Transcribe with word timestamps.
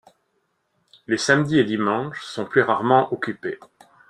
Les 1.05 1.19
samedis 1.19 1.59
et 1.59 1.63
dimanches 1.63 2.23
sont 2.23 2.45
plus 2.45 2.63
rarement 2.63 3.13
occupés. 3.13 3.59